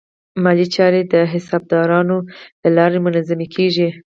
مالي 0.43 0.65
چارې 0.75 1.01
د 1.13 1.15
حسابدارانو 1.33 2.17
له 2.63 2.69
لارې 2.77 2.99
منظمې 3.05 3.47
کېږي. 3.55 3.89